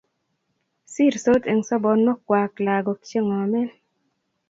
sirsot 0.91 1.43
eng' 1.51 1.65
sobonwokwak 1.69 2.53
lagok 2.65 2.99
che 3.09 3.19
ng'omen 3.27 3.69